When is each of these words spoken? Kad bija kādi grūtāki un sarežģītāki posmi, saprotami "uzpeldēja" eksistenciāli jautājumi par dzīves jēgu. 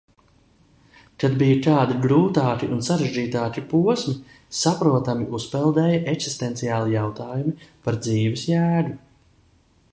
Kad 1.23 1.35
bija 1.41 1.57
kādi 1.65 1.97
grūtāki 2.05 2.69
un 2.77 2.81
sarežģītāki 2.87 3.63
posmi, 3.73 4.15
saprotami 4.61 5.29
"uzpeldēja" 5.41 6.01
eksistenciāli 6.17 6.95
jautājumi 6.99 7.57
par 7.87 8.01
dzīves 8.07 8.51
jēgu. 8.55 9.01